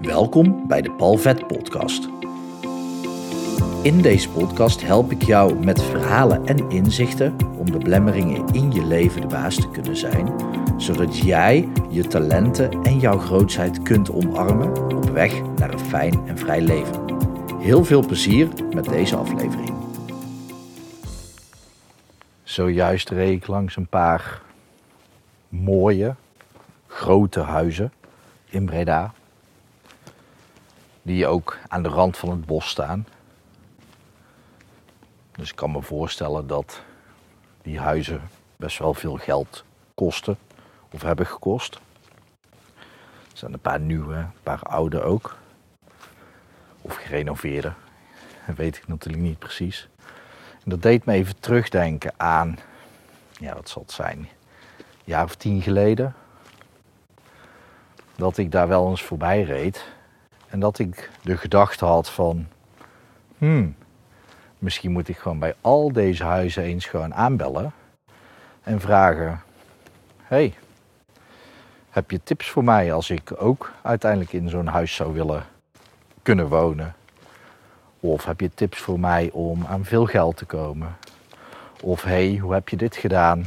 Welkom 0.00 0.66
bij 0.68 0.82
de 0.82 0.90
Palvet 0.92 1.46
Podcast. 1.46 2.08
In 3.82 4.02
deze 4.02 4.30
podcast 4.30 4.82
help 4.82 5.10
ik 5.10 5.22
jou 5.22 5.64
met 5.64 5.82
verhalen 5.82 6.46
en 6.46 6.70
inzichten 6.70 7.36
om 7.58 7.70
de 7.70 7.78
belemmeringen 7.78 8.46
in 8.52 8.72
je 8.72 8.84
leven 8.84 9.20
de 9.20 9.26
baas 9.26 9.54
te 9.54 9.70
kunnen 9.70 9.96
zijn, 9.96 10.34
zodat 10.76 11.18
jij 11.18 11.68
je 11.90 12.06
talenten 12.06 12.82
en 12.82 12.98
jouw 12.98 13.18
grootheid 13.18 13.82
kunt 13.82 14.10
omarmen 14.10 14.96
op 14.96 15.10
weg 15.10 15.42
naar 15.56 15.72
een 15.72 15.78
fijn 15.78 16.26
en 16.26 16.38
vrij 16.38 16.60
leven. 16.60 17.04
Heel 17.58 17.84
veel 17.84 18.06
plezier 18.06 18.48
met 18.74 18.84
deze 18.84 19.16
aflevering. 19.16 19.74
Zojuist 22.42 23.10
reed 23.10 23.42
ik 23.42 23.46
langs 23.46 23.76
een 23.76 23.88
paar 23.88 24.42
mooie, 25.48 26.14
grote 26.86 27.40
huizen 27.40 27.92
in 28.48 28.64
Breda. 28.64 29.12
Die 31.02 31.26
ook 31.26 31.58
aan 31.68 31.82
de 31.82 31.88
rand 31.88 32.16
van 32.16 32.30
het 32.30 32.46
bos 32.46 32.68
staan. 32.68 33.06
Dus 35.32 35.50
ik 35.50 35.56
kan 35.56 35.70
me 35.70 35.82
voorstellen 35.82 36.46
dat 36.46 36.82
die 37.62 37.78
huizen 37.78 38.20
best 38.56 38.78
wel 38.78 38.94
veel 38.94 39.16
geld 39.16 39.64
kosten 39.94 40.38
of 40.90 41.02
hebben 41.02 41.26
gekost. 41.26 41.74
Er 43.30 43.38
zijn 43.46 43.52
een 43.52 43.60
paar 43.60 43.80
nieuwe, 43.80 44.14
een 44.14 44.32
paar 44.42 44.62
oude 44.62 45.02
ook. 45.02 45.36
Of 46.82 46.96
gerenoveerde. 46.96 47.72
Dat 48.46 48.56
weet 48.56 48.76
ik 48.76 48.88
natuurlijk 48.88 49.24
niet 49.24 49.38
precies. 49.38 49.88
En 50.64 50.70
dat 50.70 50.82
deed 50.82 51.04
me 51.04 51.12
even 51.12 51.40
terugdenken 51.40 52.12
aan, 52.16 52.58
ja 53.38 53.54
wat 53.54 53.68
zal 53.68 53.82
het 53.82 53.92
zijn, 53.92 54.18
een 54.18 54.28
jaar 55.04 55.24
of 55.24 55.34
tien 55.34 55.62
geleden. 55.62 56.14
Dat 58.16 58.38
ik 58.38 58.52
daar 58.52 58.68
wel 58.68 58.90
eens 58.90 59.02
voorbij 59.02 59.42
reed. 59.42 59.86
En 60.50 60.60
dat 60.60 60.78
ik 60.78 61.10
de 61.22 61.36
gedachte 61.36 61.84
had 61.84 62.10
van, 62.10 62.46
hmm, 63.38 63.74
misschien 64.58 64.92
moet 64.92 65.08
ik 65.08 65.16
gewoon 65.16 65.38
bij 65.38 65.54
al 65.60 65.92
deze 65.92 66.24
huizen 66.24 66.62
eens 66.62 66.86
gewoon 66.86 67.14
aanbellen. 67.14 67.72
En 68.62 68.80
vragen, 68.80 69.42
hey, 70.22 70.54
heb 71.90 72.10
je 72.10 72.20
tips 72.22 72.50
voor 72.50 72.64
mij 72.64 72.92
als 72.92 73.10
ik 73.10 73.42
ook 73.42 73.72
uiteindelijk 73.82 74.32
in 74.32 74.48
zo'n 74.48 74.66
huis 74.66 74.94
zou 74.94 75.12
willen 75.12 75.44
kunnen 76.22 76.48
wonen? 76.48 76.94
Of 78.00 78.24
heb 78.24 78.40
je 78.40 78.50
tips 78.54 78.78
voor 78.78 79.00
mij 79.00 79.30
om 79.32 79.66
aan 79.66 79.84
veel 79.84 80.06
geld 80.06 80.36
te 80.36 80.44
komen? 80.44 80.96
Of 81.82 82.02
hey, 82.02 82.36
hoe 82.36 82.52
heb 82.52 82.68
je 82.68 82.76
dit 82.76 82.96
gedaan? 82.96 83.46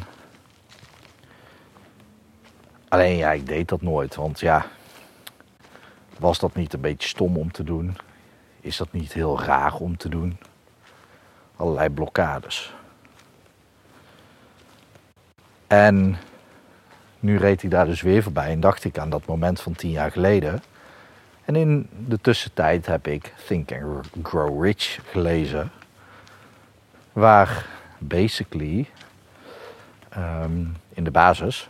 Alleen 2.88 3.18
ja, 3.18 3.32
ik 3.32 3.48
deed 3.48 3.68
dat 3.68 3.82
nooit, 3.82 4.16
want 4.16 4.40
ja, 4.40 4.66
was 6.20 6.40
dat 6.40 6.56
niet 6.56 6.74
een 6.74 6.82
beetje 6.82 7.08
stom 7.08 7.38
om 7.38 7.52
te 7.52 7.64
doen? 7.64 7.98
Is 8.62 8.78
dat 8.78 8.92
niet 8.92 9.14
heel 9.14 9.42
raar 9.42 9.74
om 9.74 9.98
te 9.98 10.10
doen? 10.10 10.38
Allerlei 11.56 11.90
blokkades. 11.90 12.74
En 15.68 16.18
nu 17.20 17.38
reed 17.38 17.64
ik 17.64 17.72
daar 17.72 17.86
dus 17.86 18.02
weer 18.02 18.24
voorbij 18.24 18.52
en 18.52 18.60
dacht 18.60 18.84
ik 18.84 18.98
aan 18.98 19.10
dat 19.10 19.26
moment 19.26 19.62
van 19.62 19.74
tien 19.74 19.92
jaar 19.92 20.12
geleden. 20.12 20.64
En 21.46 21.56
in 21.56 21.90
de 22.08 22.20
tussentijd 22.22 22.86
heb 22.86 23.08
ik 23.08 23.34
Think 23.48 23.72
and 23.72 24.08
Grow 24.24 24.64
Rich 24.64 25.00
gelezen. 25.06 25.72
Waar 27.14 27.66
basically 27.98 28.90
um, 30.18 30.76
in 30.94 31.04
de 31.04 31.12
basis 31.12 31.70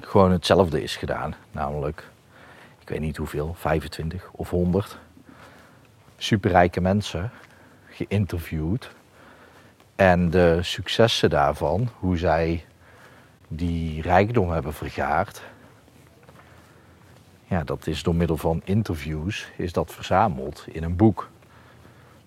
gewoon 0.00 0.32
hetzelfde 0.32 0.82
is 0.82 0.96
gedaan. 0.96 1.34
Namelijk, 1.50 2.08
ik 2.88 2.94
weet 2.94 3.02
niet 3.02 3.16
hoeveel, 3.16 3.54
25 3.54 4.30
of 4.32 4.50
100 4.50 4.98
superrijke 6.16 6.80
mensen 6.80 7.30
geïnterviewd. 7.88 8.90
En 9.96 10.30
de 10.30 10.58
successen 10.62 11.30
daarvan, 11.30 11.88
hoe 11.98 12.16
zij 12.16 12.64
die 13.48 14.02
rijkdom 14.02 14.50
hebben 14.50 14.72
vergaard. 14.72 15.42
Ja, 17.46 17.64
dat 17.64 17.86
is 17.86 18.02
door 18.02 18.14
middel 18.14 18.36
van 18.36 18.62
interviews 18.64 19.50
is 19.56 19.72
dat 19.72 19.92
verzameld 19.92 20.64
in 20.72 20.82
een 20.82 20.96
boek. 20.96 21.28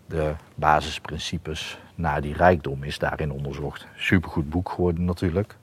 De 0.06 0.34
basisprincipes 0.56 1.80
naar 1.96 2.22
die 2.22 2.34
rijkdom 2.34 2.84
is 2.84 3.00
daarin 3.00 3.32
onderzocht. 3.32 3.88
Supergoed 3.96 4.50
boek 4.50 4.70
geworden 4.70 5.06
natuurlijk. 5.06 5.56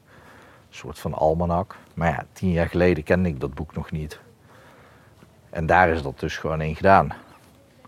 Een 0.68 0.74
soort 0.74 0.98
van 0.98 1.14
almanak. 1.14 1.76
Maar 1.94 2.08
ja, 2.08 2.26
tien 2.32 2.50
jaar 2.50 2.68
geleden 2.68 3.04
kende 3.04 3.28
ik 3.28 3.40
dat 3.40 3.54
boek 3.54 3.74
nog 3.74 3.90
niet. 3.90 4.20
En 5.50 5.66
daar 5.66 5.88
is 5.88 6.02
dat 6.02 6.20
dus 6.20 6.36
gewoon 6.36 6.60
in 6.60 6.76
gedaan. 6.76 7.12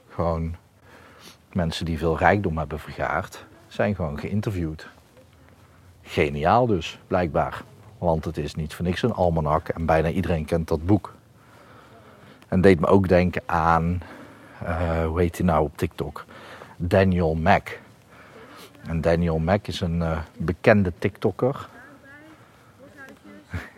Gewoon 0.08 0.54
mensen 1.52 1.84
die 1.84 1.98
veel 1.98 2.18
rijkdom 2.18 2.58
hebben 2.58 2.78
vergaard, 2.78 3.44
zijn 3.68 3.94
gewoon 3.94 4.18
geïnterviewd. 4.18 4.88
Geniaal 6.02 6.66
dus, 6.66 6.98
blijkbaar. 7.06 7.62
Want 7.98 8.24
het 8.24 8.38
is 8.38 8.54
niet 8.54 8.74
voor 8.74 8.84
niks 8.84 9.02
een 9.02 9.12
almanak 9.12 9.68
en 9.68 9.86
bijna 9.86 10.08
iedereen 10.08 10.44
kent 10.44 10.68
dat 10.68 10.86
boek. 10.86 11.14
En 12.48 12.60
deed 12.60 12.80
me 12.80 12.86
ook 12.86 13.08
denken 13.08 13.42
aan, 13.46 14.02
uh, 14.62 15.04
hoe 15.06 15.20
heet 15.20 15.36
hij 15.36 15.46
nou 15.46 15.64
op 15.64 15.76
TikTok? 15.76 16.24
Daniel 16.76 17.34
Mack. 17.34 17.78
En 18.86 19.00
Daniel 19.00 19.38
Mack 19.38 19.66
is 19.66 19.80
een 19.80 20.00
uh, 20.00 20.18
bekende 20.36 20.92
TikToker. 20.98 21.68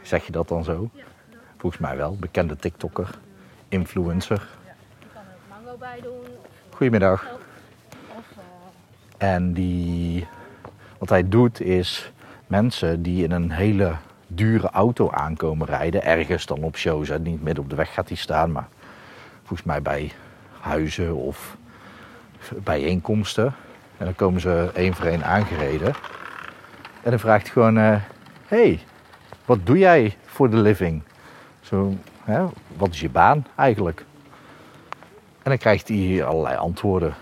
Zeg 0.03 0.27
je 0.27 0.33
dat 0.33 0.49
dan 0.49 0.65
zo? 0.65 0.91
Volgens 1.59 1.83
mij 1.83 1.97
wel, 1.97 2.17
bekende 2.17 2.57
TikToker, 2.57 3.11
influencer. 3.73 4.49
Ja, 4.67 4.75
je 4.99 5.07
kan 5.13 5.23
er 5.23 5.65
mango 5.65 5.77
bij 5.79 6.01
doen. 6.03 6.25
Goedemiddag. 6.71 7.27
Of, 8.17 8.25
En 9.19 9.53
die, 9.53 10.27
wat 10.99 11.09
hij 11.09 11.29
doet 11.29 11.61
is 11.61 12.13
mensen 12.47 13.03
die 13.03 13.25
in 13.25 13.31
een 13.31 13.51
hele 13.51 13.95
dure 14.27 14.71
auto 14.71 15.11
aankomen 15.11 15.67
rijden, 15.67 16.05
ergens 16.05 16.47
dan 16.47 16.63
op 16.63 16.77
shows, 16.77 17.09
hè. 17.09 17.19
niet 17.19 17.43
midden 17.43 17.65
op 17.65 17.71
de 17.71 17.77
weg 17.77 17.93
gaat 17.95 18.09
hij 18.09 18.17
staan, 18.17 18.53
maar 18.53 18.69
volgens 19.39 19.63
mij 19.63 19.83
bij 19.83 20.13
huizen 20.61 21.15
of 21.15 21.57
bijeenkomsten. 22.57 23.55
En 23.99 24.05
dan 24.05 24.15
komen 24.15 24.41
ze 24.41 24.71
één 24.75 24.95
voor 24.95 25.07
één 25.07 25.25
aangereden. 25.25 25.95
En 27.03 27.11
dan 27.11 27.19
vraagt 27.19 27.43
hij 27.43 27.53
gewoon, 27.53 27.77
hé, 27.77 28.01
hey, 28.47 28.81
wat 29.45 29.67
doe 29.67 29.79
jij 29.79 30.17
voor 30.25 30.51
de 30.51 30.57
living? 30.57 31.03
Zo, 31.61 31.95
wat 32.77 32.89
is 32.91 33.01
je 33.01 33.11
baan 33.11 33.47
eigenlijk? 33.55 34.05
En 35.43 35.51
dan 35.51 35.59
krijgt 35.59 35.89
hij 35.89 36.25
allerlei 36.25 36.57
antwoorden. 36.57 37.15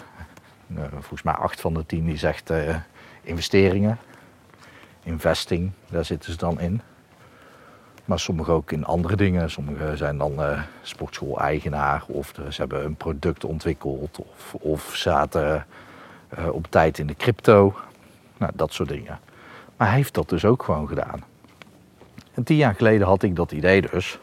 Uh, 0.66 0.82
volgens 0.90 1.22
mij 1.22 1.34
acht 1.34 1.60
van 1.60 1.74
de 1.74 1.86
tien 1.86 2.06
die 2.06 2.16
zegt 2.16 2.50
uh, 2.50 2.76
investeringen, 3.22 3.98
investing, 5.02 5.70
daar 5.88 6.04
zitten 6.04 6.32
ze 6.32 6.38
dan 6.38 6.60
in. 6.60 6.80
Maar 8.04 8.18
sommige 8.18 8.50
ook 8.50 8.72
in 8.72 8.84
andere 8.84 9.16
dingen. 9.16 9.50
Sommige 9.50 9.96
zijn 9.96 10.18
dan 10.18 10.32
uh, 10.32 10.62
sportschool-eigenaar 10.82 12.04
of 12.06 12.32
ze 12.48 12.60
hebben 12.60 12.84
een 12.84 12.94
product 12.94 13.44
ontwikkeld 13.44 14.18
of, 14.18 14.54
of 14.54 14.96
zaten 14.96 15.66
op 16.50 16.66
tijd 16.70 16.98
in 16.98 17.06
de 17.06 17.14
crypto. 17.14 17.74
Nou, 18.36 18.52
dat 18.54 18.72
soort 18.72 18.88
dingen. 18.88 19.20
Maar 19.76 19.88
hij 19.88 19.96
heeft 19.96 20.14
dat 20.14 20.28
dus 20.28 20.44
ook 20.44 20.62
gewoon 20.62 20.88
gedaan. 20.88 21.24
En 22.34 22.42
tien 22.42 22.56
jaar 22.56 22.74
geleden 22.74 23.06
had 23.06 23.22
ik 23.22 23.36
dat 23.36 23.52
idee 23.52 23.80
dus. 23.80 24.18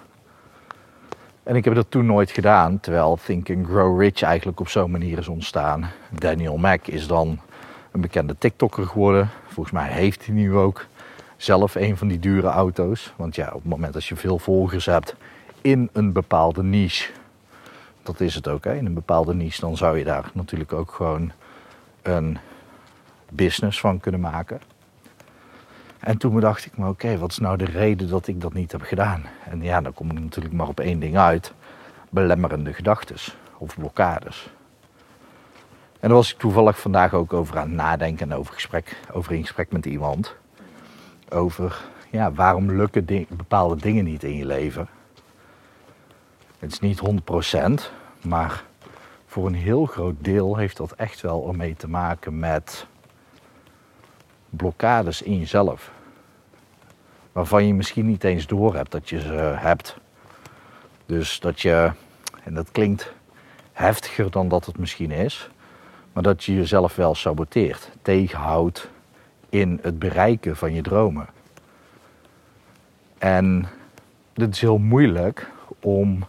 En 1.47 1.55
ik 1.55 1.65
heb 1.65 1.75
dat 1.75 1.85
toen 1.91 2.05
nooit 2.05 2.31
gedaan, 2.31 2.79
terwijl 2.79 3.19
Think 3.25 3.49
and 3.49 3.65
Grow 3.65 4.01
Rich 4.01 4.21
eigenlijk 4.21 4.59
op 4.59 4.69
zo'n 4.69 4.91
manier 4.91 5.17
is 5.17 5.27
ontstaan. 5.27 5.89
Daniel 6.11 6.57
Mack 6.57 6.87
is 6.87 7.07
dan 7.07 7.39
een 7.91 8.01
bekende 8.01 8.35
TikToker 8.37 8.85
geworden. 8.85 9.29
Volgens 9.45 9.71
mij 9.71 9.89
heeft 9.89 10.25
hij 10.25 10.35
nu 10.35 10.55
ook 10.55 10.85
zelf 11.37 11.75
een 11.75 11.97
van 11.97 12.07
die 12.07 12.19
dure 12.19 12.47
auto's. 12.47 13.13
Want 13.15 13.35
ja, 13.35 13.47
op 13.47 13.61
het 13.61 13.69
moment 13.69 13.93
dat 13.93 14.05
je 14.05 14.15
veel 14.15 14.39
volgers 14.39 14.85
hebt 14.85 15.15
in 15.61 15.89
een 15.93 16.11
bepaalde 16.11 16.63
niche, 16.63 17.11
dat 18.03 18.19
is 18.19 18.35
het 18.35 18.47
ook, 18.47 18.65
in 18.65 18.85
een 18.85 18.93
bepaalde 18.93 19.35
niche, 19.35 19.61
dan 19.61 19.77
zou 19.77 19.97
je 19.97 20.03
daar 20.03 20.31
natuurlijk 20.33 20.73
ook 20.73 20.91
gewoon 20.91 21.31
een 22.01 22.37
business 23.31 23.79
van 23.79 23.99
kunnen 23.99 24.21
maken. 24.21 24.61
En 26.07 26.17
toen 26.17 26.39
dacht 26.39 26.65
ik 26.65 26.77
me, 26.77 26.87
oké, 26.87 27.17
wat 27.17 27.31
is 27.31 27.37
nou 27.37 27.57
de 27.57 27.65
reden 27.65 28.09
dat 28.09 28.27
ik 28.27 28.41
dat 28.41 28.53
niet 28.53 28.71
heb 28.71 28.81
gedaan? 28.81 29.23
En 29.43 29.61
ja, 29.61 29.81
dan 29.81 29.93
kom 29.93 30.11
ik 30.11 30.19
natuurlijk 30.19 30.53
maar 30.53 30.67
op 30.67 30.79
één 30.79 30.99
ding 30.99 31.17
uit. 31.17 31.53
Belemmerende 32.09 32.73
gedachten 32.73 33.15
of 33.57 33.75
blokkades. 33.75 34.49
En 35.99 36.07
daar 36.07 36.17
was 36.17 36.31
ik 36.31 36.37
toevallig 36.37 36.79
vandaag 36.79 37.13
ook 37.13 37.33
over 37.33 37.57
aan 37.57 37.67
het 37.67 37.75
nadenken 37.75 38.31
en 38.31 38.37
over, 38.37 38.53
gesprek, 38.53 39.01
over 39.11 39.31
in 39.31 39.41
gesprek 39.41 39.71
met 39.71 39.85
iemand. 39.85 40.35
Over, 41.29 41.81
ja, 42.09 42.31
waarom 42.31 42.71
lukken 42.71 43.27
bepaalde 43.29 43.75
dingen 43.75 44.03
niet 44.03 44.23
in 44.23 44.35
je 44.35 44.45
leven? 44.45 44.87
Het 46.59 46.71
is 46.71 46.79
niet 46.79 46.99
100%, 46.99 47.91
maar 48.21 48.63
voor 49.25 49.47
een 49.47 49.55
heel 49.55 49.85
groot 49.85 50.15
deel 50.17 50.55
heeft 50.55 50.77
dat 50.77 50.91
echt 50.91 51.21
wel 51.21 51.47
ermee 51.47 51.75
te 51.75 51.89
maken 51.89 52.39
met 52.39 52.87
blokkades 54.49 55.21
in 55.21 55.39
jezelf. 55.39 55.95
Waarvan 57.37 57.67
je 57.67 57.73
misschien 57.73 58.05
niet 58.05 58.23
eens 58.23 58.47
door 58.47 58.75
hebt 58.75 58.91
dat 58.91 59.09
je 59.09 59.19
ze 59.19 59.33
hebt. 59.55 59.97
Dus 61.05 61.39
dat 61.39 61.61
je 61.61 61.91
en 62.43 62.53
dat 62.53 62.71
klinkt 62.71 63.13
heftiger 63.73 64.31
dan 64.31 64.47
dat 64.47 64.65
het 64.65 64.77
misschien 64.77 65.11
is, 65.11 65.49
maar 66.13 66.23
dat 66.23 66.43
je 66.43 66.55
jezelf 66.55 66.95
wel 66.95 67.15
saboteert, 67.15 67.89
tegenhoudt 68.01 68.89
in 69.49 69.79
het 69.81 69.99
bereiken 69.99 70.55
van 70.55 70.73
je 70.73 70.81
dromen. 70.81 71.27
En 73.17 73.67
dit 74.33 74.53
is 74.53 74.61
heel 74.61 74.77
moeilijk 74.77 75.49
om 75.79 76.23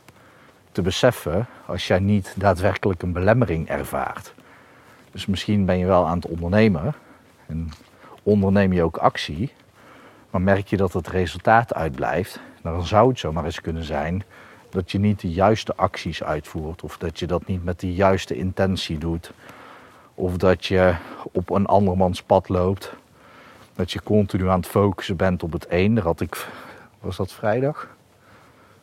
te 0.72 0.82
beseffen 0.82 1.46
als 1.66 1.87
jij 1.87 1.99
niet 1.99 2.34
daadwerkelijk 2.37 3.02
een 3.02 3.12
belemmering 3.12 3.69
ervaart. 3.69 4.34
Dus 5.10 5.26
misschien 5.26 5.64
ben 5.64 5.78
je 5.78 5.87
wel 5.87 6.06
aan 6.06 6.16
het 6.16 6.26
ondernemen 6.26 6.94
en 7.46 7.70
onderneem 8.22 8.72
je 8.72 8.82
ook 8.82 8.96
actie, 8.96 9.52
maar 10.31 10.41
merk 10.41 10.67
je 10.67 10.77
dat 10.77 10.93
het 10.93 11.09
resultaat 11.09 11.75
uitblijft, 11.75 12.41
dan 12.63 12.87
zou 12.87 13.09
het 13.09 13.19
zomaar 13.19 13.45
eens 13.45 13.61
kunnen 13.61 13.85
zijn 13.85 14.25
dat 14.71 14.91
je 14.91 14.99
niet 14.99 15.21
de 15.21 15.31
juiste 15.31 15.77
acties 15.77 16.23
uitvoert 16.23 16.83
of 16.83 16.99
dat 16.99 17.19
je 17.19 17.27
dat 17.27 17.47
niet 17.47 17.65
met 17.65 17.81
de 17.81 17.95
juiste 17.95 18.35
intentie 18.35 18.99
doet 18.99 19.33
of 20.15 20.37
dat 20.37 20.67
je 20.67 20.95
op 21.33 21.51
een 21.51 21.67
andermans 21.67 22.23
pad 22.23 22.49
loopt, 22.49 22.93
dat 23.75 23.93
je 23.93 24.03
continu 24.03 24.49
aan 24.49 24.61
het 24.61 24.69
focussen 24.69 25.17
bent 25.17 25.43
op 25.43 25.53
het 25.53 25.67
een. 25.69 25.95
Daar 25.95 26.05
had 26.05 26.21
ik, 26.21 26.49
was 27.01 27.17
dat 27.17 27.33
vrijdag? 27.33 27.89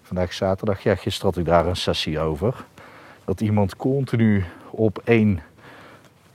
Vandaag 0.01 0.33
zaterdag, 0.33 0.83
ja, 0.83 0.95
gisteren 0.95 1.29
had 1.29 1.39
ik 1.39 1.45
daar 1.45 1.65
een 1.65 1.75
sessie 1.75 2.19
over. 2.19 2.65
Dat 3.25 3.41
iemand 3.41 3.75
continu 3.75 4.43
op 4.69 5.01
één, 5.03 5.41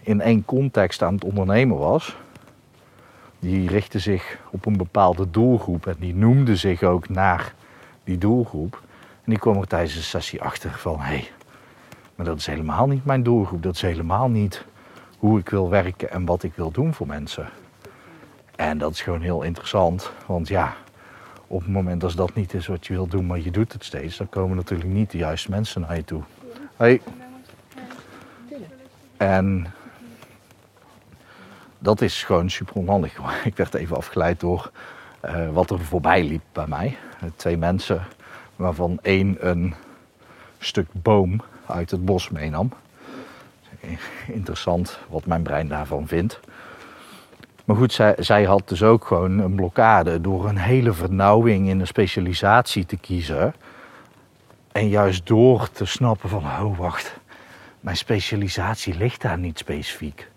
in 0.01 0.21
één 0.21 0.45
context 0.45 1.03
aan 1.03 1.15
het 1.15 1.25
ondernemen 1.25 1.79
was. 1.79 2.17
Die 3.40 3.69
richtte 3.69 3.98
zich 3.98 4.38
op 4.50 4.66
een 4.66 4.76
bepaalde 4.76 5.31
doelgroep 5.31 5.87
en 5.87 5.96
die 5.98 6.14
noemde 6.14 6.56
zich 6.56 6.82
ook 6.82 7.08
naar 7.08 7.54
die 8.04 8.19
doelgroep. 8.19 8.82
En 9.25 9.31
die 9.31 9.38
kwam 9.38 9.56
er 9.56 9.66
tijdens 9.66 9.94
de 9.94 10.02
sessie 10.02 10.42
achter 10.42 10.70
van 10.70 10.98
hé, 10.98 11.04
hey, 11.04 11.31
maar 12.14 12.26
dat 12.26 12.38
is 12.38 12.46
helemaal 12.46 12.87
niet 12.87 13.04
mijn 13.04 13.22
doelgroep. 13.22 13.62
Dat 13.62 13.75
is 13.75 13.82
helemaal 13.82 14.28
niet 14.28 14.64
hoe 15.19 15.38
ik 15.38 15.48
wil 15.48 15.69
werken 15.69 16.10
en 16.10 16.25
wat 16.25 16.42
ik 16.42 16.54
wil 16.54 16.70
doen 16.70 16.94
voor 16.94 17.06
mensen. 17.06 17.48
En 18.56 18.78
dat 18.78 18.92
is 18.92 19.00
gewoon 19.02 19.20
heel 19.20 19.42
interessant, 19.42 20.10
want 20.26 20.48
ja, 20.48 20.75
op 21.46 21.60
het 21.60 21.70
moment 21.70 22.04
als 22.04 22.14
dat 22.14 22.34
niet 22.34 22.54
is 22.54 22.66
wat 22.66 22.87
je 22.87 22.92
wil 22.92 23.06
doen, 23.06 23.26
maar 23.26 23.40
je 23.40 23.50
doet 23.50 23.72
het 23.72 23.84
steeds, 23.84 24.16
dan 24.16 24.28
komen 24.28 24.56
natuurlijk 24.56 24.90
niet 24.90 25.10
de 25.10 25.19
juiste 25.19 25.50
mensen 25.50 25.81
naar 25.81 25.96
je 25.96 26.04
toe. 26.04 26.22
Hey. 26.76 27.00
En 29.16 29.66
dat 31.81 32.00
is 32.00 32.25
gewoon 32.25 32.50
super 32.50 32.75
onhandig. 32.75 33.19
Ik 33.44 33.56
werd 33.56 33.75
even 33.75 33.97
afgeleid 33.97 34.41
door 34.41 34.71
uh, 35.25 35.50
wat 35.50 35.71
er 35.71 35.81
voorbij 35.81 36.25
liep 36.25 36.43
bij 36.53 36.67
mij. 36.67 36.97
Twee 37.37 37.56
mensen, 37.56 38.06
waarvan 38.56 38.99
één 39.03 39.49
een 39.49 39.75
stuk 40.59 40.87
boom 40.93 41.41
uit 41.67 41.91
het 41.91 42.05
bos 42.05 42.31
meenam. 42.31 42.73
Interessant 44.27 44.99
wat 45.09 45.27
mijn 45.27 45.43
brein 45.43 45.69
daarvan 45.69 46.06
vindt. 46.06 46.41
Maar 47.65 47.77
goed, 47.77 47.93
zij, 47.93 48.15
zij 48.19 48.44
had 48.44 48.69
dus 48.69 48.83
ook 48.83 49.06
gewoon 49.06 49.38
een 49.38 49.55
blokkade 49.55 50.21
door 50.21 50.49
een 50.49 50.59
hele 50.59 50.93
vernauwing 50.93 51.69
in 51.69 51.81
een 51.81 51.87
specialisatie 51.87 52.87
te 52.87 52.97
kiezen. 52.97 53.55
En 54.73 54.88
juist 54.88 55.26
door 55.26 55.71
te 55.71 55.85
snappen 55.85 56.29
van, 56.29 56.43
oh 56.44 56.79
wacht, 56.79 57.17
mijn 57.81 57.97
specialisatie 57.97 58.97
ligt 58.97 59.23
daar 59.23 59.38
niet 59.38 59.59
specifiek. 59.59 60.31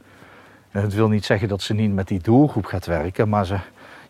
Dat 0.82 0.94
wil 0.94 1.08
niet 1.08 1.26
zeggen 1.26 1.48
dat 1.48 1.62
ze 1.62 1.74
niet 1.74 1.94
met 1.94 2.08
die 2.08 2.22
doelgroep 2.22 2.66
gaat 2.66 2.86
werken, 2.86 3.30
maar 3.30 3.46
ze 3.46 3.58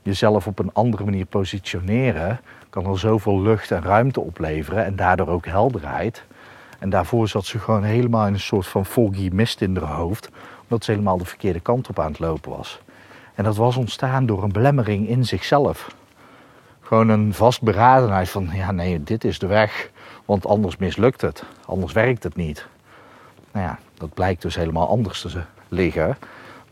jezelf 0.02 0.48
op 0.48 0.60
een 0.60 0.74
andere 0.74 1.04
manier 1.04 1.26
positioneren 1.26 2.40
kan 2.70 2.86
er 2.86 3.00
zoveel 3.00 3.42
lucht 3.42 3.72
en 3.72 3.82
ruimte 3.82 4.20
opleveren 4.20 4.86
en 4.86 4.96
daardoor 4.96 5.28
ook 5.28 5.46
helderheid. 5.46 6.24
En 6.80 6.90
daarvoor 6.90 7.28
zat 7.28 7.46
ze 7.46 7.60
gewoon 7.60 7.84
helemaal 7.84 8.28
in 8.28 8.34
een 8.34 8.40
soort 8.40 8.68
van 8.68 8.86
foggy 8.86 9.30
mist 9.34 9.62
in 9.62 9.78
haar 9.78 9.96
hoofd, 9.96 10.30
omdat 10.64 10.84
ze 10.84 10.92
helemaal 10.92 11.18
de 11.18 11.26
verkeerde 11.26 11.60
kant 11.60 11.90
op 11.90 12.00
aan 12.00 12.12
het 12.12 12.20
lopen 12.20 12.52
was. 12.52 12.82
En 13.36 13.44
dat 13.44 13.56
was 13.56 13.78
ontstaan 13.78 14.26
door 14.26 14.44
een 14.44 14.52
belemmering 14.52 15.08
in 15.08 15.26
zichzelf. 15.26 15.96
Gewoon 16.82 17.10
een 17.10 17.34
vastberadenheid 17.34 18.30
van, 18.30 18.50
ja 18.54 18.72
nee, 18.72 19.04
dit 19.04 19.24
is 19.24 19.40
de 19.40 19.48
weg, 19.48 19.92
want 20.26 20.46
anders 20.46 20.78
mislukt 20.78 21.22
het, 21.22 21.44
anders 21.66 21.94
werkt 21.94 22.24
het 22.24 22.36
niet. 22.36 22.68
Nou 23.52 23.66
ja, 23.66 23.80
dat 23.94 24.14
blijkt 24.14 24.42
dus 24.42 24.56
helemaal 24.56 24.88
anders 24.88 25.22
te 25.22 25.42
liggen. 25.68 26.18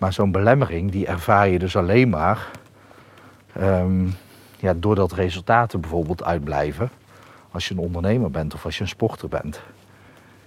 Maar 0.02 0.14
zo'n 0.14 0.32
belemmering, 0.32 0.92
die 0.92 1.06
ervaar 1.06 1.50
je 1.50 1.60
dus 1.60 1.76
alleen 1.76 2.10
maar 2.10 2.50
um, 3.60 4.14
ja, 4.58 4.74
doordat 4.74 5.12
resultaten 5.12 5.82
bijvoorbeeld 5.82 6.24
uitblijven. 6.24 6.90
Als 7.52 7.68
je 7.68 7.74
een 7.74 7.80
ondernemer 7.80 8.32
bent 8.32 8.54
of 8.54 8.66
als 8.66 8.76
je 8.76 8.82
een 8.82 8.88
sporter 8.88 9.30
bent. 9.30 9.62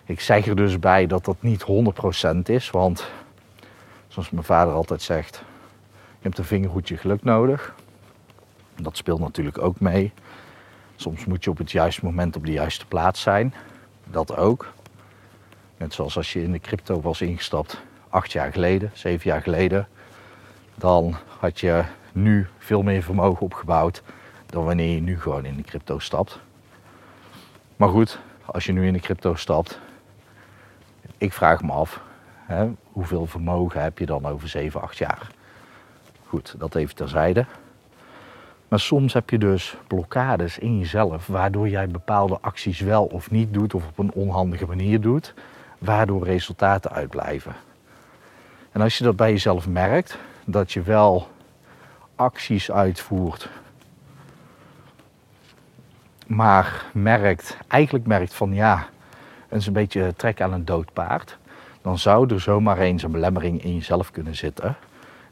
Ik 0.04 0.20
zeg 0.20 0.46
er 0.46 0.56
dus 0.56 0.78
bij 0.78 1.06
dat 1.06 1.24
dat 1.24 1.36
niet 1.40 1.62
100% 1.62 2.36
is, 2.44 2.70
want 2.70 3.10
zoals 4.08 4.30
mijn 4.30 4.44
vader 4.44 4.74
altijd 4.74 5.02
zegt, 5.02 5.44
je 5.90 6.22
hebt 6.22 6.38
een 6.38 6.44
vingerhoedje 6.44 6.96
geluk 6.96 7.22
nodig. 7.22 7.74
Dat 8.76 8.96
speelt 8.96 9.20
natuurlijk 9.20 9.58
ook 9.58 9.80
mee. 9.80 10.12
Soms 10.96 11.24
moet 11.24 11.44
je 11.44 11.50
op 11.50 11.58
het 11.58 11.70
juiste 11.70 12.04
moment 12.04 12.36
op 12.36 12.46
de 12.46 12.52
juiste 12.52 12.86
plaats 12.86 13.20
zijn. 13.20 13.54
Dat 14.04 14.36
ook. 14.36 14.72
Net 15.76 15.94
zoals 15.94 16.16
als 16.16 16.32
je 16.32 16.42
in 16.42 16.52
de 16.52 16.60
crypto 16.60 17.00
was 17.00 17.20
ingestapt 17.20 17.82
acht 18.14 18.32
jaar 18.32 18.52
geleden, 18.52 18.90
zeven 18.92 19.30
jaar 19.30 19.42
geleden. 19.42 19.88
Dan 20.74 21.14
had 21.38 21.60
je 21.60 21.84
nu 22.12 22.46
veel 22.58 22.82
meer 22.82 23.02
vermogen 23.02 23.42
opgebouwd 23.42 24.02
dan 24.46 24.64
wanneer 24.64 24.94
je 24.94 25.00
nu 25.00 25.20
gewoon 25.20 25.44
in 25.44 25.56
de 25.56 25.62
crypto 25.62 25.98
stapt. 25.98 26.38
Maar 27.76 27.88
goed, 27.88 28.18
als 28.44 28.64
je 28.64 28.72
nu 28.72 28.86
in 28.86 28.92
de 28.92 29.00
crypto 29.00 29.34
stapt, 29.34 29.78
ik 31.18 31.32
vraag 31.32 31.62
me 31.62 31.72
af, 31.72 32.00
hè, 32.46 32.68
hoeveel 32.92 33.26
vermogen 33.26 33.82
heb 33.82 33.98
je 33.98 34.06
dan 34.06 34.26
over 34.26 34.48
7, 34.48 34.80
8 34.80 34.96
jaar? 34.96 35.30
Goed, 36.26 36.54
dat 36.58 36.74
even 36.74 36.94
terzijde. 36.94 37.46
Maar 38.68 38.80
soms 38.80 39.12
heb 39.12 39.30
je 39.30 39.38
dus 39.38 39.76
blokkades 39.86 40.58
in 40.58 40.78
jezelf, 40.78 41.26
waardoor 41.26 41.68
jij 41.68 41.88
bepaalde 41.88 42.38
acties 42.40 42.80
wel 42.80 43.04
of 43.04 43.30
niet 43.30 43.54
doet 43.54 43.74
of 43.74 43.86
op 43.86 43.98
een 43.98 44.12
onhandige 44.12 44.66
manier 44.66 45.00
doet, 45.00 45.34
waardoor 45.78 46.24
resultaten 46.24 46.90
uitblijven. 46.90 47.54
En 48.74 48.80
als 48.80 48.98
je 48.98 49.04
dat 49.04 49.16
bij 49.16 49.30
jezelf 49.30 49.68
merkt, 49.68 50.18
dat 50.44 50.72
je 50.72 50.82
wel 50.82 51.28
acties 52.16 52.70
uitvoert, 52.70 53.48
maar 56.26 56.84
merkt, 56.92 57.56
eigenlijk 57.68 58.06
merkt 58.06 58.34
van 58.34 58.54
ja, 58.54 58.86
het 59.48 59.60
is 59.60 59.66
een 59.66 59.72
beetje 59.72 60.14
trek 60.16 60.40
aan 60.40 60.52
een 60.52 60.64
dood 60.64 60.92
paard, 60.92 61.38
dan 61.82 61.98
zou 61.98 62.34
er 62.34 62.40
zomaar 62.40 62.78
eens 62.78 63.02
een 63.02 63.10
belemmering 63.10 63.62
in 63.62 63.74
jezelf 63.74 64.10
kunnen 64.10 64.36
zitten 64.36 64.76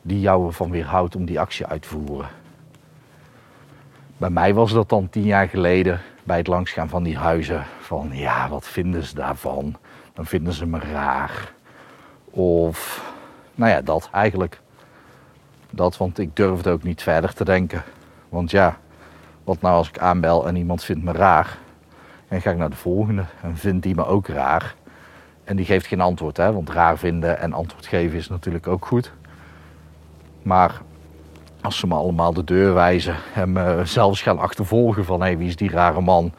die 0.03 0.21
jou 0.21 0.47
ervan 0.47 0.71
weerhoudt 0.71 1.17
om 1.17 1.25
die 1.25 1.41
actie 1.41 1.67
uit 1.67 1.83
te 1.83 1.89
voeren. 1.89 2.29
Bij 4.17 4.31
mij 4.31 4.55
was 4.55 4.73
dat 4.73 4.89
dan 4.89 5.09
tien 5.09 5.25
jaar 5.25 5.49
geleden 5.49 6.01
bij 6.23 6.37
het 6.37 6.47
langsgaan 6.47 6.89
van 6.89 7.03
die 7.03 7.19
huizen. 7.19 7.65
Van 7.81 8.11
ja, 8.13 8.49
wat 8.49 8.67
vinden 8.67 9.03
ze 9.03 9.15
daarvan? 9.15 9.77
Dan 10.13 10.27
vinden 10.27 10.53
ze 10.53 10.67
me 10.67 10.79
raar. 10.79 11.53
Of, 12.31 13.12
nou 13.55 13.71
ja, 13.71 13.81
dat 13.81 14.09
eigenlijk. 14.13 14.61
Dat, 15.71 15.97
want 15.97 16.19
ik 16.19 16.37
durfde 16.37 16.71
ook 16.71 16.83
niet 16.83 17.03
verder 17.03 17.35
te 17.35 17.45
denken. 17.45 17.83
Want 18.29 18.51
ja, 18.51 18.77
wat 19.45 19.61
nou 19.61 19.75
als 19.75 19.89
ik 19.89 19.99
aanbel 19.99 20.47
en 20.47 20.57
iemand 20.57 20.85
vindt 20.85 21.05
me 21.05 21.13
raar? 21.13 21.59
En 22.29 22.41
ga 22.41 22.51
ik 22.51 22.57
naar 22.57 22.71
de 22.71 22.77
volgende 22.77 23.25
en 23.43 23.57
vindt 23.57 23.83
die 23.83 23.95
me 23.95 24.07
ook 24.07 24.29
raar? 24.29 24.75
En 25.45 25.57
die 25.57 25.65
geeft 25.65 25.87
geen 25.87 26.01
antwoord, 26.01 26.37
hè? 26.37 26.53
want 26.53 26.71
raar 26.71 26.99
vinden 26.99 27.39
en 27.39 27.53
antwoord 27.53 27.87
geven 27.87 28.19
is 28.19 28.29
natuurlijk 28.29 28.67
ook 28.67 28.87
goed. 28.87 29.13
Maar 30.43 30.81
als 31.61 31.79
ze 31.79 31.87
me 31.87 31.95
allemaal 31.95 32.33
de 32.33 32.45
deur 32.45 32.75
wijzen 32.75 33.17
en 33.35 33.53
me 33.53 33.81
zelfs 33.85 34.23
gaan 34.23 34.39
achtervolgen 34.39 35.05
van 35.05 35.21
hé, 35.21 35.27
hey, 35.27 35.39
wie 35.39 35.49
is 35.49 35.57
die 35.57 35.71
rare 35.71 36.01
man? 36.01 36.33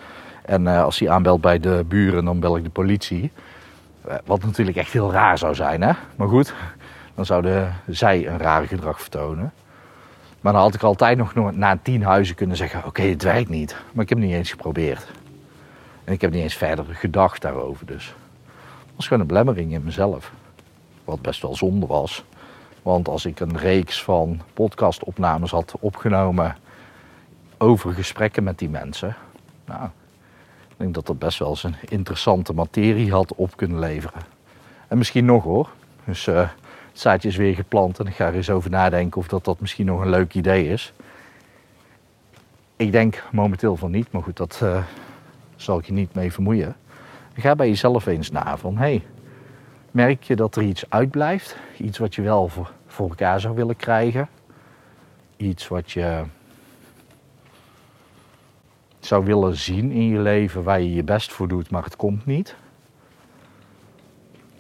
En 0.46 0.62
uh, 0.62 0.84
als 0.84 1.00
hij 1.00 1.10
aanbelt 1.10 1.42
bij 1.42 1.60
de 1.60 1.86
buren, 1.88 2.26
dan 2.26 2.40
bel 2.40 2.58
ik 2.58 2.64
de 2.64 2.70
politie. 2.70 3.32
Uh, 4.08 4.14
wat 4.26 4.44
natuurlijk 4.44 4.78
echt 4.78 4.92
heel 4.92 5.12
raar 5.12 5.38
zou 5.38 5.56
zijn, 5.56 5.82
hè? 5.82 5.92
Maar 6.16 6.28
goed, 6.28 6.54
dan 7.16 7.26
zouden 7.26 7.76
zij 7.88 8.28
een 8.28 8.38
raar 8.38 8.68
gedrag 8.68 9.02
vertonen. 9.02 9.54
Maar 10.42 10.54
dan 10.54 10.62
had 10.62 10.74
ik 10.74 10.84
altijd 10.84 11.18
nog 11.18 11.56
na 11.56 11.78
tien 11.84 12.04
huizen 12.04 12.36
kunnen 12.36 12.58
zeggen: 12.58 12.86
Oké, 12.86 13.02
het 13.02 13.24
werkt 13.24 13.50
niet. 13.50 13.76
Maar 13.92 14.04
ik 14.04 14.10
heb 14.10 14.18
het 14.18 14.28
niet 14.28 14.38
eens 14.38 14.52
geprobeerd. 14.52 15.12
En 16.04 16.14
ik 16.14 16.22
heb 16.22 16.32
niet 16.32 16.44
eens 16.44 16.56
verder 16.56 16.86
gedacht 16.86 17.42
daarover. 17.42 17.86
Dus 17.86 18.06
het 18.86 18.96
was 18.96 19.08
gewoon 19.08 19.22
een 19.22 19.28
belemmering 19.28 19.72
in 19.72 19.84
mezelf. 19.84 20.32
Wat 21.04 21.22
best 21.22 21.42
wel 21.42 21.56
zonde 21.56 21.86
was. 21.86 22.24
Want 22.82 23.08
als 23.08 23.26
ik 23.26 23.40
een 23.40 23.58
reeks 23.58 24.04
van 24.04 24.42
podcastopnames 24.54 25.52
had 25.52 25.74
opgenomen 25.80 26.58
over 27.58 27.94
gesprekken 27.94 28.44
met 28.44 28.60
die 28.60 28.70
mensen, 28.70 29.16
nou, 29.66 29.86
ik 30.68 30.76
denk 30.78 30.94
dat 30.94 31.06
dat 31.06 31.20
best 31.20 31.40
wel 31.40 31.50
eens 31.50 31.64
een 31.64 31.76
interessante 31.90 32.54
materie 32.54 33.12
had 33.12 33.36
op 33.36 33.58
kunnen 33.58 33.80
leveren. 33.80 34.22
En 34.88 34.98
misschien 34.98 35.26
nog 35.26 35.44
hoor. 35.44 35.70
Dus 36.06 36.28
uh, 36.28 36.50
het 36.94 37.02
zaadje 37.02 37.28
is 37.28 37.36
weer 37.36 37.56
geplant 37.56 38.00
en 38.00 38.08
ik 38.08 38.16
ga 38.16 38.28
er 38.28 38.36
eens 38.36 38.50
over 38.50 38.70
nadenken 38.70 39.22
of 39.22 39.28
dat, 39.28 39.46
dat 39.46 39.60
misschien 39.60 39.86
nog 39.86 40.02
een 40.02 40.10
leuk 40.10 40.34
idee 40.34 40.68
is. 40.68 40.94
Ik 42.76 42.92
denk 42.92 43.24
momenteel 43.32 43.76
van 43.76 43.92
niet, 43.92 44.12
maar 44.12 44.22
goed, 44.22 44.38
dat 44.38 44.60
uh, 44.64 44.84
zal 45.56 45.80
ik 45.80 45.86
je 45.86 45.94
niet 45.94 46.14
mee 46.14 46.32
vermoeien. 46.32 46.76
Ga 47.34 47.56
bij 47.56 47.68
jezelf 47.68 48.06
eens 48.06 48.32
na 48.32 48.58
van 48.58 48.78
hey, 48.78 49.04
merk 49.92 50.24
je 50.24 50.36
dat 50.36 50.56
er 50.56 50.64
iets 50.64 50.90
uitblijft? 50.90 51.58
Iets 51.78 51.98
wat 51.98 52.16
je 52.16 52.22
wel 52.22 52.48
voor, 52.48 52.72
voor 52.88 53.10
elkaar 53.10 53.40
zou 53.40 53.56
willen 53.56 53.76
krijgen? 53.76 54.30
Iets 55.38 55.68
wat 55.68 55.92
je 55.92 56.24
zou 59.00 59.26
willen 59.26 59.56
zien 59.56 59.92
in 59.92 60.08
je 60.08 60.20
leven 60.20 60.64
waar 60.64 60.82
je 60.82 60.94
je 60.94 61.04
best 61.04 61.32
voor 61.32 61.48
doet, 61.48 61.70
maar 61.70 61.84
het 61.84 61.96
komt 61.96 62.26
niet? 62.26 62.56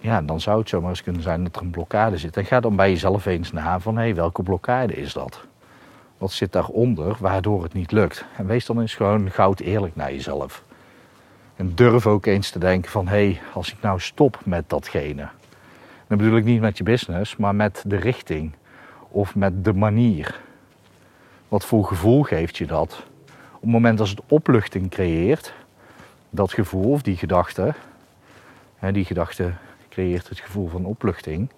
Ja, 0.03 0.21
dan 0.21 0.41
zou 0.41 0.59
het 0.59 0.69
zomaar 0.69 0.89
eens 0.89 1.03
kunnen 1.03 1.21
zijn 1.21 1.43
dat 1.43 1.55
er 1.55 1.61
een 1.61 1.69
blokkade 1.69 2.17
zit. 2.17 2.37
En 2.37 2.45
ga 2.45 2.59
dan 2.59 2.75
bij 2.75 2.89
jezelf 2.89 3.25
eens 3.25 3.51
na 3.51 3.79
van 3.79 3.95
hé, 3.95 4.01
hey, 4.01 4.15
welke 4.15 4.43
blokkade 4.43 4.93
is 4.93 5.13
dat? 5.13 5.41
Wat 6.17 6.31
zit 6.31 6.51
daaronder 6.51 7.15
waardoor 7.19 7.63
het 7.63 7.73
niet 7.73 7.91
lukt? 7.91 8.25
En 8.37 8.45
wees 8.45 8.65
dan 8.65 8.81
eens 8.81 8.95
gewoon 8.95 9.31
goud 9.31 9.59
eerlijk 9.59 9.95
naar 9.95 10.11
jezelf. 10.11 10.63
En 11.55 11.75
durf 11.75 12.07
ook 12.07 12.25
eens 12.25 12.49
te 12.49 12.59
denken 12.59 12.91
van 12.91 13.07
hé, 13.07 13.25
hey, 13.25 13.41
als 13.53 13.71
ik 13.71 13.77
nou 13.81 13.99
stop 13.99 14.39
met 14.45 14.69
datgene. 14.69 15.27
Dan 16.07 16.17
bedoel 16.17 16.37
ik 16.37 16.45
niet 16.45 16.61
met 16.61 16.77
je 16.77 16.83
business, 16.83 17.35
maar 17.35 17.55
met 17.55 17.83
de 17.87 17.95
richting 17.95 18.53
of 19.09 19.35
met 19.35 19.63
de 19.63 19.73
manier. 19.73 20.39
Wat 21.47 21.65
voor 21.65 21.85
gevoel 21.85 22.23
geeft 22.23 22.57
je 22.57 22.65
dat? 22.65 23.03
Op 23.53 23.61
het 23.61 23.69
moment 23.69 23.99
als 23.99 24.09
het 24.09 24.21
opluchting 24.27 24.89
creëert, 24.89 25.53
dat 26.29 26.53
gevoel 26.53 26.91
of 26.91 27.01
die 27.01 27.17
gedachte, 27.17 27.73
die 28.91 29.05
gedachte 29.05 29.53
creëert 29.93 30.29
het 30.29 30.39
gevoel 30.39 30.67
van 30.67 30.85
opluchting, 30.85 31.49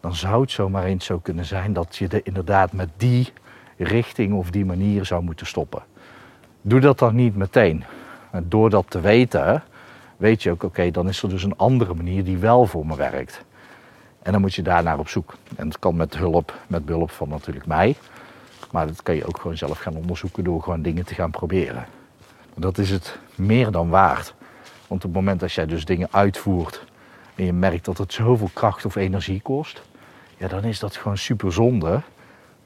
dan 0.00 0.14
zou 0.14 0.40
het 0.40 0.50
zomaar 0.50 0.84
eens 0.84 1.04
zo 1.04 1.18
kunnen 1.18 1.44
zijn 1.44 1.72
dat 1.72 1.96
je 1.96 2.08
er 2.08 2.20
inderdaad 2.24 2.72
met 2.72 2.88
die 2.96 3.32
richting 3.76 4.34
of 4.34 4.50
die 4.50 4.64
manier 4.64 5.04
zou 5.04 5.22
moeten 5.22 5.46
stoppen. 5.46 5.82
Doe 6.62 6.80
dat 6.80 6.98
dan 6.98 7.14
niet 7.14 7.36
meteen. 7.36 7.84
Door 8.42 8.70
dat 8.70 8.84
te 8.88 9.00
weten, 9.00 9.62
weet 10.16 10.42
je 10.42 10.50
ook, 10.50 10.62
oké, 10.62 10.90
dan 10.90 11.08
is 11.08 11.22
er 11.22 11.28
dus 11.28 11.42
een 11.42 11.56
andere 11.56 11.94
manier 11.94 12.24
die 12.24 12.38
wel 12.38 12.66
voor 12.66 12.86
me 12.86 12.96
werkt. 12.96 13.44
En 14.22 14.32
dan 14.32 14.40
moet 14.40 14.54
je 14.54 14.62
daar 14.62 14.82
naar 14.82 14.98
op 14.98 15.08
zoek. 15.08 15.34
En 15.56 15.68
dat 15.68 15.78
kan 15.78 15.96
met 15.96 16.16
hulp, 16.16 16.54
met 16.66 16.84
behulp 16.84 17.10
van 17.10 17.28
natuurlijk 17.28 17.66
mij. 17.66 17.96
Maar 18.70 18.86
dat 18.86 19.02
kan 19.02 19.14
je 19.14 19.26
ook 19.26 19.40
gewoon 19.40 19.56
zelf 19.56 19.78
gaan 19.78 19.96
onderzoeken 19.96 20.44
door 20.44 20.62
gewoon 20.62 20.82
dingen 20.82 21.04
te 21.04 21.14
gaan 21.14 21.30
proberen. 21.30 21.86
Dat 22.54 22.78
is 22.78 22.90
het 22.90 23.18
meer 23.34 23.70
dan 23.70 23.88
waard. 23.88 24.34
Want 24.86 25.04
op 25.04 25.14
het 25.14 25.20
moment 25.22 25.40
dat 25.40 25.52
jij 25.52 25.66
dus 25.66 25.84
dingen 25.84 26.08
uitvoert 26.10 26.84
en 27.42 27.48
je 27.48 27.54
merkt 27.54 27.84
dat 27.84 27.98
het 27.98 28.12
zoveel 28.12 28.50
kracht 28.52 28.84
of 28.84 28.96
energie 28.96 29.40
kost, 29.40 29.82
ja, 30.36 30.48
dan 30.48 30.64
is 30.64 30.78
dat 30.78 30.96
gewoon 30.96 31.18
super 31.18 31.52
zonde. 31.52 32.02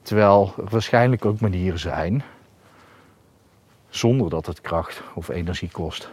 Terwijl 0.03 0.55
er 0.59 0.71
waarschijnlijk 0.71 1.25
ook 1.25 1.41
manieren 1.41 1.79
zijn 1.79 2.23
zonder 3.89 4.31
dat 4.31 4.47
het 4.47 4.61
kracht 4.61 5.03
of 5.15 5.29
energie 5.29 5.71
kost. 5.71 6.11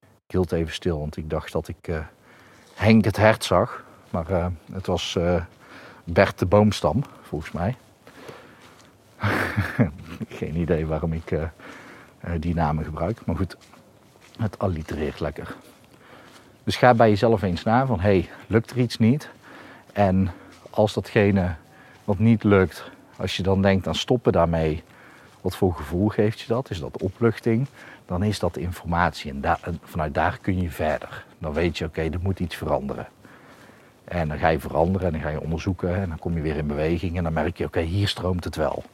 Ik 0.00 0.32
hield 0.32 0.52
even 0.52 0.72
stil, 0.72 0.98
want 0.98 1.16
ik 1.16 1.30
dacht 1.30 1.52
dat 1.52 1.68
ik 1.68 1.88
uh, 1.88 1.98
Henk 2.74 3.04
het 3.04 3.16
hert 3.16 3.44
zag. 3.44 3.84
Maar 4.10 4.30
uh, 4.30 4.46
het 4.72 4.86
was 4.86 5.14
uh, 5.18 5.42
Bert 6.04 6.38
de 6.38 6.46
Boomstam, 6.46 7.04
volgens 7.22 7.52
mij. 7.52 7.76
Geen 10.38 10.56
idee 10.56 10.86
waarom 10.86 11.12
ik 11.12 11.32
die 12.38 12.54
namen 12.54 12.84
gebruik. 12.84 13.24
Maar 13.26 13.36
goed, 13.36 13.56
het 14.38 14.58
allitereert 14.58 15.20
lekker. 15.20 15.56
Dus 16.70 16.78
ga 16.78 16.94
bij 16.94 17.08
jezelf 17.08 17.42
eens 17.42 17.62
na 17.62 17.86
van, 17.86 18.00
hey, 18.00 18.28
lukt 18.46 18.70
er 18.70 18.78
iets 18.78 18.98
niet? 18.98 19.28
En 19.92 20.30
als 20.70 20.92
datgene 20.92 21.54
wat 22.04 22.18
niet 22.18 22.44
lukt, 22.44 22.90
als 23.16 23.36
je 23.36 23.42
dan 23.42 23.62
denkt 23.62 23.86
aan 23.86 23.94
stoppen 23.94 24.32
daarmee, 24.32 24.82
wat 25.40 25.56
voor 25.56 25.74
gevoel 25.74 26.08
geeft 26.08 26.40
je 26.40 26.46
dat? 26.46 26.70
Is 26.70 26.80
dat 26.80 27.02
opluchting? 27.02 27.66
Dan 28.06 28.22
is 28.22 28.38
dat 28.38 28.56
informatie 28.56 29.30
en, 29.30 29.58
vanuit 29.82 30.14
daar 30.14 30.38
kun 30.40 30.62
je 30.62 30.70
verder. 30.70 31.24
Dan 31.38 31.52
weet 31.52 31.78
je, 31.78 31.84
oké, 31.84 32.00
er 32.00 32.20
moet 32.20 32.40
iets 32.40 32.56
veranderen. 32.56 33.08
En 34.04 34.28
dan 34.28 34.38
ga 34.38 34.48
je 34.48 34.60
veranderen 34.60 35.06
en 35.06 35.12
dan 35.12 35.22
ga 35.22 35.28
je 35.28 35.40
onderzoeken 35.40 35.94
en 35.94 36.08
dan 36.08 36.18
kom 36.18 36.34
je 36.34 36.42
weer 36.42 36.56
in 36.56 36.66
beweging 36.66 37.16
en 37.16 37.22
dan 37.22 37.32
merk 37.32 37.56
je, 37.56 37.64
oké, 37.64 37.80
hier 37.80 38.08
stroomt 38.08 38.44
het 38.44 38.56
wel. 38.56 38.84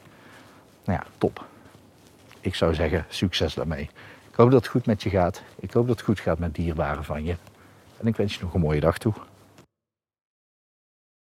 Nou 0.85 0.99
ja, 0.99 1.07
top. 1.17 1.45
Ik 2.39 2.55
zou 2.55 2.73
zeggen, 2.73 3.05
succes 3.09 3.53
daarmee. 3.53 3.89
Ik 4.29 4.35
hoop 4.35 4.51
dat 4.51 4.61
het 4.61 4.71
goed 4.71 4.85
met 4.85 5.03
je 5.03 5.09
gaat. 5.09 5.41
Ik 5.59 5.71
hoop 5.71 5.87
dat 5.87 5.95
het 5.95 6.05
goed 6.05 6.19
gaat 6.19 6.39
met 6.39 6.55
dierbaren 6.55 7.03
van 7.03 7.23
je. 7.25 7.35
En 7.99 8.07
ik 8.07 8.15
wens 8.15 8.35
je 8.35 8.43
nog 8.43 8.53
een 8.53 8.61
mooie 8.61 8.79
dag 8.79 8.97
toe. 8.97 9.13